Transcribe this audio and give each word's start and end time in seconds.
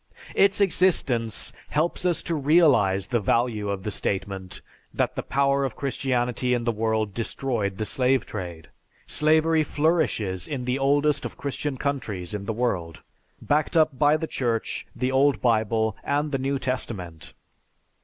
Its 0.33 0.59
existence 0.59 1.53
helps 1.69 2.07
us 2.07 2.23
to 2.23 2.33
realize 2.33 3.05
the 3.05 3.19
value 3.19 3.69
of 3.69 3.83
the 3.83 3.91
statement 3.91 4.59
that 4.91 5.15
the 5.15 5.21
power 5.21 5.63
of 5.63 5.75
Christianity 5.75 6.55
in 6.55 6.63
the 6.63 6.71
world 6.71 7.13
destroyed 7.13 7.77
the 7.77 7.85
slave 7.85 8.25
trade. 8.25 8.69
Slavery 9.05 9.61
flourishes 9.61 10.47
in 10.47 10.65
the 10.65 10.79
oldest 10.79 11.23
of 11.23 11.37
Christian 11.37 11.77
countries 11.77 12.33
in 12.33 12.45
the 12.45 12.51
world, 12.53 13.01
backed 13.43 13.77
up 13.77 13.99
by 13.99 14.17
the 14.17 14.25
Church, 14.25 14.87
the 14.95 15.11
Old 15.11 15.39
Bible, 15.39 15.95
and 16.03 16.31
the 16.31 16.39
New 16.39 16.57
Testament. 16.57 17.35